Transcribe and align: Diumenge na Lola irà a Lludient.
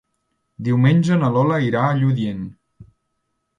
Diumenge 0.67 1.19
na 1.19 1.29
Lola 1.35 1.61
irà 1.67 1.85
a 1.85 1.93
Lludient. 2.01 2.43